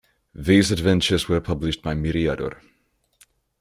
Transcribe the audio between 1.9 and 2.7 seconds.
Myriador.